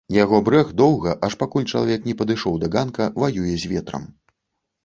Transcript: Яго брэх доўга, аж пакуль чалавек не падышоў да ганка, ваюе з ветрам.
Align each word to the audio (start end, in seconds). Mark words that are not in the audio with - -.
Яго 0.23 0.37
брэх 0.47 0.71
доўга, 0.79 1.13
аж 1.27 1.35
пакуль 1.43 1.67
чалавек 1.71 2.07
не 2.11 2.15
падышоў 2.21 2.57
да 2.65 2.73
ганка, 2.77 3.11
ваюе 3.25 3.53
з 3.65 3.73
ветрам. 3.75 4.13